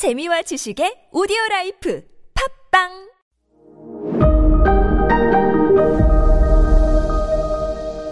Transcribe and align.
재미와 0.00 0.40
지식의 0.48 1.08
오디오 1.12 1.36
라이프 1.50 2.00
팟빵 2.72 2.88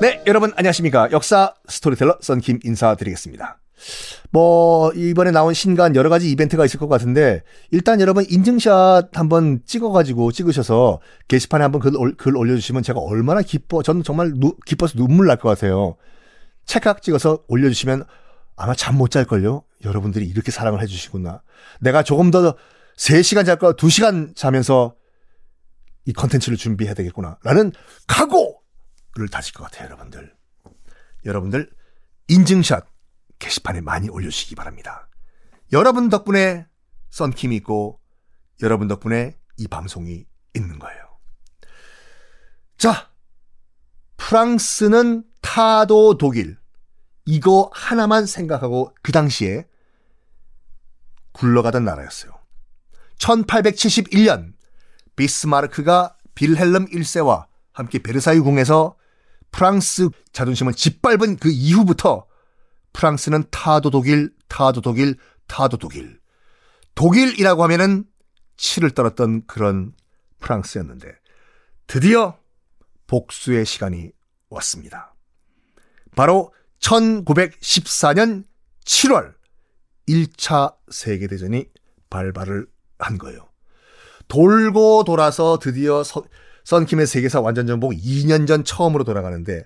네, 0.03 0.22
여러분 0.27 0.53
안녕하십니까. 0.54 1.09
역사 1.12 1.54
스토리텔러 1.66 2.19
썬킴 2.21 2.61
인사드리겠습니다. 2.62 3.59
뭐, 4.30 4.93
이번에 4.93 5.30
나온 5.30 5.54
신간 5.54 5.96
여러 5.96 6.11
가지 6.11 6.30
이벤트가 6.30 6.66
있을 6.66 6.79
것 6.79 6.88
같은데, 6.88 7.43
일단 7.71 8.02
여러분 8.02 8.27
인증샷 8.29 9.16
한번 9.16 9.62
찍어가지고 9.64 10.32
찍으셔서 10.32 11.00
게시판에 11.29 11.62
한번 11.62 11.80
글, 11.80 11.96
올- 11.96 12.16
글 12.18 12.36
올려주시면 12.36 12.82
제가 12.82 13.00
얼마나 13.00 13.41
기뻐, 13.41 13.82
저는 13.82 14.02
정말 14.02 14.32
누- 14.36 14.57
기뻐서 14.66 14.93
눈물 14.98 15.27
날 15.27 15.39
것 15.39 15.48
같아요. 15.48 15.96
찰칵 16.66 17.00
찍어서 17.00 17.45
올려주시면 17.48 18.05
아마 18.57 18.75
잠 18.75 18.96
못 18.98 19.11
잘걸요? 19.11 19.62
여러분들이 19.85 20.27
이렇게 20.27 20.51
사랑을 20.51 20.83
해주시구나. 20.83 21.43
내가 21.81 22.03
조금 22.03 22.31
더 22.31 22.57
3시간 22.97 23.47
잘 23.47 23.59
거, 23.59 23.75
2시간 23.75 24.35
자면서 24.35 24.96
이 26.05 26.13
컨텐츠를 26.13 26.57
준비해야 26.57 26.95
되겠구나. 26.95 27.39
라는 27.43 27.73
각오를 28.07 29.29
다질 29.31 29.55
것 29.55 29.64
같아요, 29.64 29.86
여러분들. 29.86 30.35
여러분들, 31.25 31.71
인증샷 32.28 32.86
게시판에 33.39 33.81
많이 33.81 34.09
올려주시기 34.09 34.55
바랍니다. 34.55 35.09
여러분 35.72 36.08
덕분에 36.08 36.67
썬킴이 37.11 37.55
있고, 37.56 38.00
여러분 38.62 38.89
덕분에 38.89 39.39
이 39.58 39.69
방송이 39.69 40.27
있는 40.55 40.78
거예요. 40.78 41.08
자, 42.78 43.11
프랑스는 44.17 45.25
타도 45.41 46.17
독일. 46.19 46.58
이거 47.27 47.70
하나만 47.75 48.25
생각하고 48.25 48.95
그 49.03 49.12
당시에 49.12 49.67
굴러가던 51.39 51.84
나라였어요. 51.84 52.33
1871년 53.19 54.53
비스마르크가 55.17 56.17
빌헬름 56.34 56.86
1세와 56.86 57.47
함께 57.72 57.98
베르사유 58.00 58.45
궁에서 58.45 58.97
프랑스 59.50 60.08
자존심을 60.33 60.75
짓밟은 60.75 61.36
그 61.36 61.48
이후부터 61.50 62.27
프랑스는 62.92 63.45
타도 63.50 63.91
독일, 63.91 64.34
타도 64.48 64.80
독일, 64.80 65.17
타도 65.47 65.77
독일. 65.77 66.20
독일이라고 66.95 67.62
하면은 67.64 68.05
치를 68.56 68.91
떨었던 68.91 69.47
그런 69.47 69.92
프랑스였는데 70.41 71.12
드디어 71.86 72.39
복수의 73.06 73.64
시간이 73.64 74.11
왔습니다. 74.50 75.14
바로 76.17 76.52
1914년 76.80 78.45
7월 78.84 79.38
1차 80.09 80.75
세계대전이 80.91 81.67
발발을 82.11 82.67
한 82.98 83.19
거예요. 83.19 83.48
돌고 84.28 85.05
돌아서 85.05 85.59
드디어 85.59 86.03
서- 86.03 86.25
썬킴의 86.64 87.06
세계사 87.06 87.41
완전정복 87.41 87.92
2년 87.92 88.47
전 88.47 88.64
처음으로 88.64 89.05
돌아가는데 89.05 89.64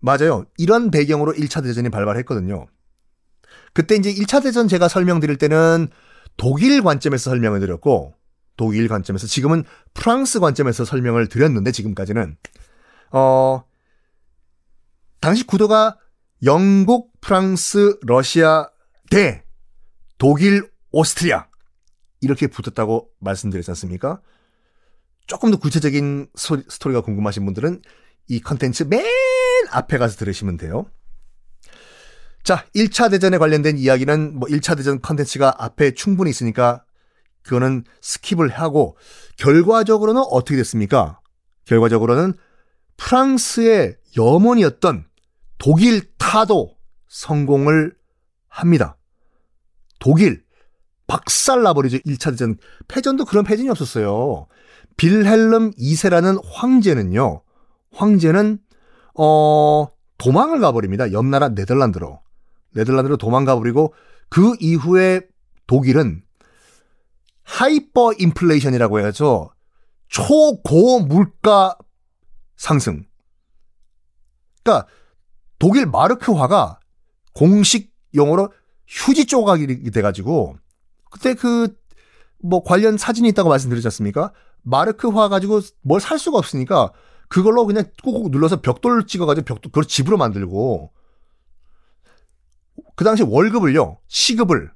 맞아요. 0.00 0.44
이런 0.58 0.90
배경으로 0.90 1.32
1차 1.34 1.62
대전이 1.62 1.90
발발했거든요. 1.90 2.66
그때 3.74 3.94
이제 3.94 4.12
1차 4.12 4.42
대전 4.42 4.66
제가 4.68 4.88
설명드릴 4.88 5.36
때는 5.38 5.88
독일 6.36 6.82
관점에서 6.82 7.30
설명을 7.30 7.60
드렸고 7.60 8.14
독일 8.56 8.88
관점에서 8.88 9.26
지금은 9.26 9.64
프랑스 9.94 10.40
관점에서 10.40 10.84
설명을 10.84 11.28
드렸는데 11.28 11.70
지금까지는 11.72 12.36
어 13.12 13.64
당시 15.20 15.46
구도가 15.46 15.98
영국, 16.42 17.12
프랑스, 17.20 17.98
러시아 18.02 18.68
대 19.10 19.41
독일, 20.26 20.70
오스트리아 20.92 21.48
이렇게 22.20 22.46
붙었다고 22.46 23.10
말씀드렸지 23.18 23.68
않습니까? 23.72 24.20
조금 25.26 25.50
더 25.50 25.56
구체적인 25.56 26.28
소- 26.36 26.62
스토리가 26.68 27.00
궁금하신 27.00 27.44
분들은 27.44 27.82
이 28.28 28.40
컨텐츠 28.40 28.84
맨 28.84 29.04
앞에 29.72 29.98
가서 29.98 30.16
들으시면 30.16 30.58
돼요. 30.58 30.86
자, 32.44 32.64
1차 32.76 33.10
대전에 33.10 33.36
관련된 33.36 33.78
이야기는 33.78 34.38
뭐 34.38 34.48
1차 34.48 34.76
대전 34.76 35.00
컨텐츠가 35.00 35.56
앞에 35.58 35.90
충분히 35.94 36.30
있으니까 36.30 36.84
그거는 37.42 37.82
skip을 38.00 38.52
하고 38.52 38.96
결과적으로는 39.38 40.22
어떻게 40.30 40.56
됐습니까? 40.56 41.18
결과적으로는 41.64 42.34
프랑스의 42.96 43.96
염원이었던 44.16 45.04
독일 45.58 46.14
타도 46.16 46.76
성공을 47.08 47.96
합니다. 48.46 48.96
독일 50.02 50.42
박살나버리죠. 51.06 51.98
1차 51.98 52.30
대전. 52.30 52.56
패전도 52.88 53.24
그런 53.24 53.44
패전이 53.44 53.68
없었어요. 53.68 54.48
빌헬름 54.96 55.70
2세라는 55.72 56.42
황제는요. 56.44 57.42
황제는 57.92 58.58
어 59.16 59.86
도망을 60.18 60.58
가버립니다. 60.58 61.12
옆 61.12 61.24
나라 61.26 61.50
네덜란드로. 61.50 62.20
네덜란드로 62.74 63.16
도망가버리고 63.16 63.94
그 64.28 64.56
이후에 64.58 65.20
독일은 65.68 66.24
하이퍼 67.44 68.12
인플레이션이라고 68.18 68.98
해야죠. 68.98 69.50
초고 70.08 70.98
물가 71.00 71.76
상승. 72.56 73.04
그러니까 74.64 74.88
독일 75.60 75.86
마르크화가 75.86 76.80
공식 77.34 77.92
용어로 78.16 78.52
휴지 78.86 79.26
조각이 79.26 79.90
돼가지고 79.90 80.56
그때 81.10 81.34
그 81.34 81.68
뭐 82.44 82.62
관련 82.64 82.98
사진이 82.98 83.28
있다고 83.28 83.48
말씀드렸지 83.48 83.86
않습니까? 83.86 84.32
마르크화 84.62 85.28
가지고 85.28 85.60
뭘 85.82 86.00
살 86.00 86.18
수가 86.18 86.38
없으니까 86.38 86.92
그걸로 87.28 87.64
그냥 87.66 87.84
꾹꾹 88.02 88.30
눌러서 88.30 88.60
벽돌 88.60 89.06
찍어가지고 89.06 89.44
벽돌 89.44 89.70
그걸 89.70 89.84
집으로 89.84 90.16
만들고 90.16 90.90
그 92.96 93.04
당시 93.04 93.22
월급을요 93.22 93.98
시급을 94.08 94.72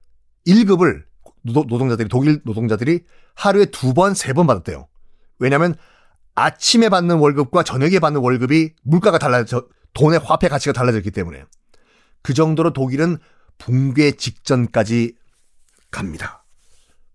1급을 0.47 1.03
노 1.43 1.65
동자들이 1.67 2.09
독일 2.09 2.41
노동자들이 2.45 3.01
하루에 3.35 3.67
두 3.67 3.93
번 3.93 4.13
세 4.13 4.33
번 4.33 4.47
받았대요. 4.47 4.87
왜냐하면 5.39 5.75
아침에 6.35 6.89
받는 6.89 7.19
월급과 7.19 7.63
저녁에 7.65 7.99
받는 7.99 8.21
월급이 8.21 8.75
물가가 8.83 9.19
달라져 9.19 9.67
돈의 9.95 10.21
화폐 10.21 10.49
가치가 10.49 10.73
달라졌기 10.73 11.11
때문에 11.11 11.45
그 12.23 12.33
정도로 12.33 12.73
독일은 12.73 13.19
붕괴 13.59 14.13
직전까지 14.13 15.15
갑니다. 15.91 16.45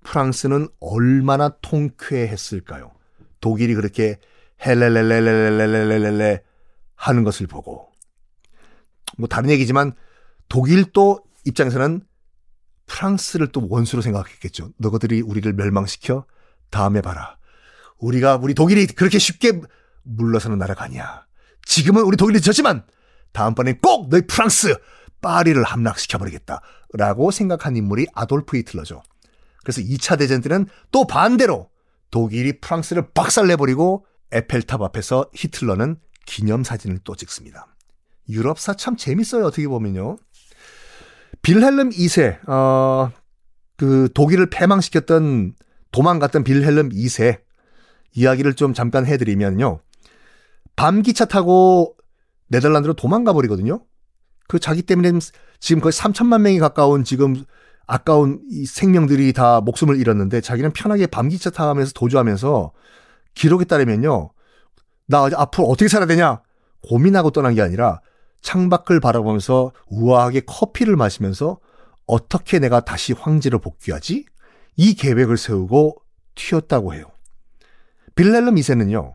프랑스는 0.04 0.68
얼마나 0.80 1.50
통쾌했을까요? 1.62 2.92
독일이 3.40 3.76
그렇게 3.76 4.20
헬렐렐렐렐렐렐렐렐 4.66 6.40
하는 6.96 7.24
것을 7.24 7.48
보고 7.48 7.92
뭐 9.18 9.28
다른 9.28 9.50
얘기지만 9.50 9.94
독일 10.50 10.92
또 10.92 11.24
입장에서는 11.46 12.02
프랑스를 12.86 13.48
또 13.52 13.68
원수로 13.70 14.02
생각했겠죠. 14.02 14.72
너희들이 14.78 15.22
우리를 15.22 15.52
멸망시켜 15.54 16.26
다음에 16.70 17.02
봐라. 17.02 17.38
우리가 17.98 18.38
우리 18.38 18.54
독일이 18.54 18.86
그렇게 18.88 19.18
쉽게 19.18 19.62
물러서는 20.04 20.58
나라가 20.58 20.86
아니야. 20.86 21.26
지금은 21.66 22.04
우리 22.04 22.18
독일이 22.18 22.42
졌지만 22.42 22.84
다음번엔 23.32 23.80
꼭 23.82 24.10
너희 24.10 24.22
프랑스 24.28 24.76
파리를 25.22 25.62
함락시켜버리겠다. 25.64 26.62
라고 26.94 27.32
생각한 27.32 27.76
인물이 27.76 28.08
아돌프 28.14 28.58
히틀러죠. 28.58 29.02
그래서 29.64 29.82
2차 29.82 30.18
대전 30.18 30.42
때는 30.42 30.66
또 30.92 31.06
반대로 31.06 31.70
독일이 32.10 32.60
프랑스를 32.60 33.12
박살내버리고 33.14 34.06
에펠탑 34.32 34.82
앞에서 34.82 35.30
히틀러는 35.34 35.98
기념사진을 36.26 37.00
또 37.04 37.16
찍습니다. 37.16 37.68
유럽사 38.30 38.74
참 38.74 38.96
재밌어요. 38.96 39.46
어떻게 39.46 39.68
보면요. 39.68 40.18
빌헬름 41.42 41.90
2세, 41.90 42.48
어, 42.48 43.12
그 43.78 44.10
독일을 44.14 44.50
패망시켰던 44.50 45.56
도망갔던 45.92 46.44
빌헬름 46.44 46.90
2세 46.90 47.40
이야기를 48.14 48.54
좀 48.54 48.74
잠깐 48.74 49.06
해드리면요. 49.06 49.82
밤기차 50.76 51.26
타고 51.26 51.96
네덜란드로 52.48 52.94
도망가 52.94 53.34
버리거든요. 53.34 53.84
그 54.52 54.60
자기 54.60 54.82
때문에 54.82 55.14
지금 55.62 55.82
거의 55.82 55.94
3천만 55.94 56.42
명이 56.42 56.60
가까운 56.60 57.06
지금 57.06 57.46
아까운 57.88 58.42
이 58.50 58.66
생명들이 58.66 59.32
다 59.32 59.62
목숨을 59.62 59.98
잃었는데 59.98 60.42
자기는 60.42 60.74
편하게 60.74 61.08
밤기차 61.08 61.52
타면서 61.52 61.94
도주하면서 61.96 62.74
기록에 63.34 63.64
따르면요. 63.64 64.32
나 65.08 65.30
앞으로 65.34 65.68
어떻게 65.68 65.88
살아야 65.88 66.06
되냐 66.06 66.42
고민하고 66.82 67.32
떠난 67.32 67.56
게 67.56 67.62
아니라 67.62 68.02
창밖을 68.42 69.00
바라보면서 69.00 69.72
우아하게 69.88 70.42
커피를 70.42 70.98
마시면서 70.98 71.58
어떻게 72.06 72.60
내가 72.60 72.82
다시 72.82 73.14
황제로 73.14 73.60
복귀하지? 73.60 74.26
이 74.76 74.94
계획을 74.96 75.38
세우고 75.38 75.96
튀었다고 76.36 76.94
해요. 76.94 77.06
빌렐름 78.16 78.56
2세는요. 78.56 79.14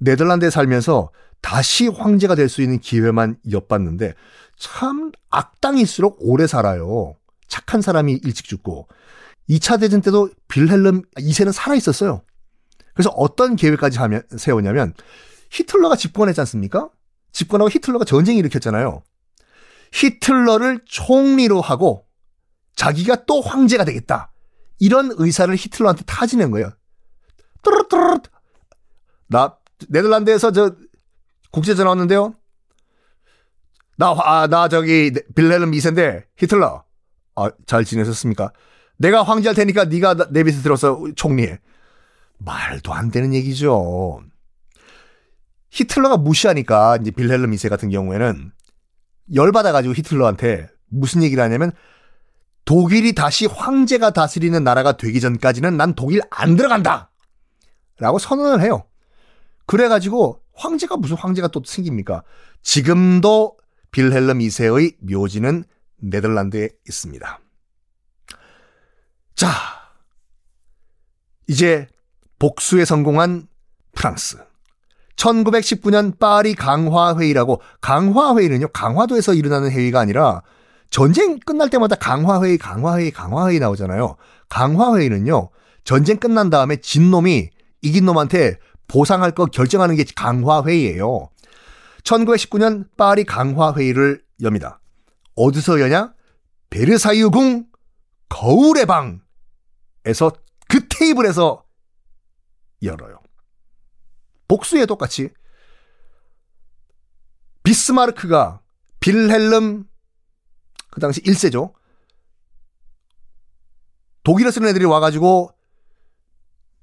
네덜란드에 0.00 0.50
살면서 0.50 1.12
다시 1.40 1.88
황제가 1.88 2.34
될 2.34 2.48
수 2.48 2.60
있는 2.60 2.78
기회만 2.78 3.36
엿봤는데 3.50 4.14
참 4.56 5.12
악당일수록 5.30 6.18
오래 6.20 6.46
살아요. 6.46 7.16
착한 7.48 7.80
사람이 7.80 8.20
일찍 8.24 8.46
죽고 8.46 8.88
2차 9.48 9.80
대전 9.80 10.00
때도 10.00 10.30
빌헬름 10.48 11.02
2세는 11.16 11.52
살아 11.52 11.74
있었어요. 11.74 12.22
그래서 12.94 13.10
어떤 13.10 13.56
계획까지 13.56 13.98
하면, 13.98 14.22
세우냐면 14.36 14.94
히틀러가 15.50 15.96
집권했지 15.96 16.40
않습니까? 16.40 16.88
집권하고 17.32 17.68
히틀러가 17.70 18.04
전쟁 18.04 18.36
일으켰잖아요. 18.36 19.02
히틀러를 19.92 20.80
총리로 20.86 21.60
하고 21.60 22.06
자기가 22.74 23.24
또 23.26 23.40
황제가 23.40 23.84
되겠다. 23.84 24.32
이런 24.78 25.10
의사를 25.16 25.54
히틀러한테 25.54 26.04
타지는 26.04 26.50
거예요. 26.50 26.70
뚜루뚜루. 27.62 28.20
나 29.28 29.56
네덜란드에서 29.88 30.52
저 30.52 30.74
국제전화 31.50 31.90
왔는데요. 31.90 32.34
나, 33.96 34.14
아, 34.18 34.46
나 34.46 34.68
저기 34.68 35.12
빌헬름 35.34 35.70
2세인데 35.72 36.24
히틀러. 36.36 36.84
아, 37.36 37.50
잘 37.66 37.84
지내셨습니까? 37.84 38.52
내가 38.98 39.22
황제할 39.22 39.54
테니까 39.54 39.84
네가 39.86 40.30
내 40.30 40.42
밑에 40.42 40.58
들어서 40.62 41.00
총리해. 41.16 41.58
말도 42.38 42.92
안 42.92 43.10
되는 43.10 43.32
얘기죠. 43.34 44.20
히틀러가 45.70 46.16
무시하니까 46.18 46.98
이제 47.00 47.10
빌헬름 47.10 47.50
2세 47.50 47.68
같은 47.68 47.90
경우에는 47.90 48.52
열받아가지고 49.34 49.94
히틀러한테 49.94 50.68
무슨 50.88 51.22
얘기를 51.22 51.42
하냐면 51.42 51.72
독일이 52.64 53.14
다시 53.14 53.46
황제가 53.46 54.10
다스리는 54.10 54.62
나라가 54.62 54.96
되기 54.96 55.20
전까지는 55.20 55.76
난 55.76 55.94
독일 55.94 56.20
안 56.30 56.56
들어간다! 56.56 57.10
라고 57.98 58.18
선언을 58.18 58.62
해요. 58.62 58.84
그래가지고 59.66 60.40
황제가 60.54 60.96
무슨 60.96 61.16
황제가 61.16 61.48
또 61.48 61.62
생깁니까? 61.64 62.22
지금도 62.62 63.56
빌헬름 63.90 64.38
2세의 64.38 64.96
묘지는 65.00 65.64
네덜란드에 65.98 66.70
있습니다. 66.88 67.40
자, 69.34 69.50
이제 71.48 71.88
복수에 72.38 72.84
성공한 72.84 73.48
프랑스. 73.94 74.38
1919년 75.16 76.18
파리 76.18 76.54
강화회의라고 76.54 77.60
강화회의는요 77.80 78.68
강화도에서 78.68 79.34
일어나는 79.34 79.70
회의가 79.70 80.00
아니라 80.00 80.42
전쟁 80.90 81.38
끝날 81.40 81.70
때마다 81.70 81.96
강화회의 81.96 82.58
강화회의 82.58 83.10
강화회의 83.10 83.58
나오잖아요 83.58 84.16
강화회의는요 84.50 85.48
전쟁 85.84 86.18
끝난 86.18 86.50
다음에 86.50 86.76
진 86.76 87.10
놈이 87.10 87.48
이긴 87.80 88.04
놈한테 88.04 88.58
보상할 88.88 89.32
거 89.32 89.46
결정하는 89.46 89.96
게 89.96 90.04
강화회의예요 90.14 91.30
1919년 92.06 92.88
파리 92.96 93.24
강화 93.24 93.74
회의를 93.74 94.24
엽니다. 94.42 94.80
어디서 95.34 95.80
여냐? 95.80 96.14
베르사유 96.70 97.30
궁 97.30 97.66
거울의 98.28 98.86
방에서 98.86 100.32
그 100.68 100.88
테이블에서 100.88 101.64
열어요. 102.82 103.20
복수에 104.48 104.86
똑같이 104.86 105.30
비스마르크가 107.64 108.60
빌헬름 109.00 109.84
그 110.90 111.00
당시 111.00 111.20
1세죠. 111.22 111.72
독일에 114.22 114.50
쓰는 114.50 114.68
애들이 114.68 114.84
와가지고 114.84 115.50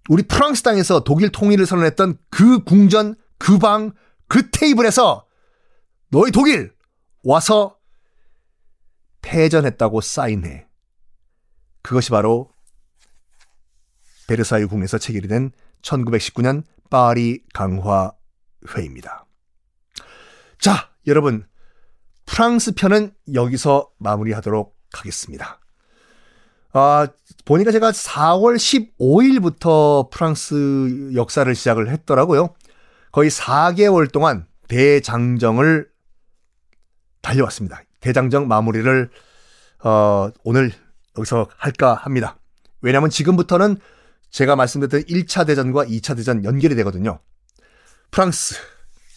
우리 0.10 0.24
프랑스 0.24 0.64
땅에서 0.64 1.04
독일 1.04 1.30
통일을 1.30 1.66
선언했던 1.66 2.18
그 2.30 2.64
궁전, 2.64 3.16
그 3.38 3.58
방, 3.58 3.94
그 4.34 4.50
테이블에서 4.50 5.28
너희 6.10 6.32
독일 6.32 6.74
와서 7.24 7.78
패전했다고 9.22 10.02
사인해. 10.02 10.66
그것이 11.84 12.10
바로 12.10 12.50
베르사유 14.26 14.70
궁에서 14.70 14.98
체결이 14.98 15.28
된 15.28 15.52
1919년 15.84 16.64
파리 16.90 17.44
강화 17.54 18.12
회입니다. 18.76 19.28
자, 20.58 20.90
여러분 21.06 21.46
프랑스 22.26 22.74
편은 22.74 23.14
여기서 23.36 23.92
마무리하도록 24.00 24.76
하겠습니다. 24.94 25.60
아, 26.72 27.08
보니까 27.46 27.72
제가 27.72 27.92
4월 27.92 28.56
15일부터 28.98 30.10
프랑스 30.10 31.12
역사를 31.14 31.54
시작을 31.54 31.92
했더라고요. 31.92 32.56
거의 33.14 33.30
4개월 33.30 34.12
동안 34.12 34.48
대장정을 34.68 35.88
달려왔습니다. 37.22 37.84
대장정 38.02 38.48
마무리를 38.48 39.10
어, 39.84 40.30
오늘 40.44 40.72
여기서 41.18 41.48
할까 41.56 41.94
합니다. 41.94 42.38
왜냐하면 42.82 43.12
지금부터는 43.12 43.78
제가 44.32 44.56
말씀드렸던 44.56 45.04
1차 45.04 45.46
대전과 45.46 45.86
2차 45.86 46.18
대전 46.18 46.44
연결이 46.44 46.76
되거든요. 46.76 47.20
프랑스 48.10 48.56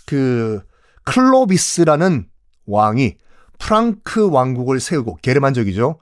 그 0.04 0.60
클로비스라는 1.04 2.28
왕이 2.66 3.16
프랑크 3.58 4.28
왕국을 4.30 4.78
세우고 4.78 5.20
게르만족이죠. 5.22 5.98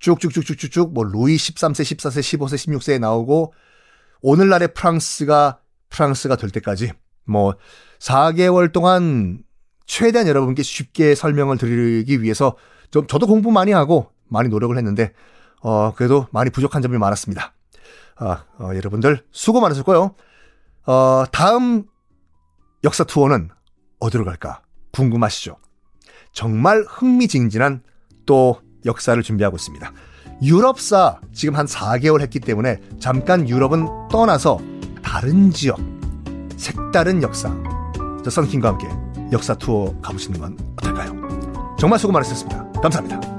쭉쭉쭉쭉쭉쭉 0.00 0.92
뭐 0.92 1.02
루이 1.04 1.36
13세, 1.36 1.96
14세, 1.96 2.20
15세, 2.20 2.78
16세에 2.78 3.00
나오고 3.00 3.54
오늘날의 4.20 4.74
프랑스가 4.74 5.60
프랑스가 5.88 6.36
될 6.36 6.50
때까지 6.50 6.92
뭐 7.28 7.54
4개월 8.00 8.72
동안 8.72 9.42
최대한 9.86 10.26
여러분께 10.26 10.62
쉽게 10.62 11.14
설명을 11.14 11.58
드리기 11.58 12.22
위해서 12.22 12.56
좀 12.90 13.06
저도 13.06 13.26
공부 13.26 13.50
많이 13.50 13.72
하고 13.72 14.10
많이 14.28 14.48
노력을 14.48 14.76
했는데 14.76 15.12
어 15.60 15.92
그래도 15.94 16.26
많이 16.30 16.50
부족한 16.50 16.82
점이 16.82 16.98
많았습니다. 16.98 17.52
아, 18.16 18.44
어, 18.58 18.70
여러분들 18.74 19.24
수고 19.30 19.60
많으셨고요. 19.60 20.14
어, 20.86 21.24
다음 21.30 21.84
역사 22.84 23.04
투어는 23.04 23.50
어디로 24.00 24.24
갈까 24.24 24.62
궁금하시죠? 24.92 25.56
정말 26.32 26.84
흥미진진한 26.88 27.82
또 28.26 28.60
역사를 28.84 29.20
준비하고 29.22 29.56
있습니다. 29.56 29.92
유럽사 30.42 31.20
지금 31.32 31.56
한 31.56 31.66
4개월 31.66 32.20
했기 32.20 32.38
때문에 32.40 32.80
잠깐 33.00 33.48
유럽은 33.48 34.08
떠나서 34.08 34.60
다른 35.02 35.50
지역, 35.50 35.78
색다른 36.58 37.22
역사. 37.22 37.50
저 38.22 38.30
썬킴과 38.30 38.68
함께 38.68 38.88
역사 39.32 39.54
투어 39.54 39.94
가보시는 40.02 40.40
건 40.40 40.58
어떨까요? 40.76 41.14
정말 41.78 41.98
수고 41.98 42.12
많으셨습니다. 42.12 42.70
감사합니다. 42.82 43.37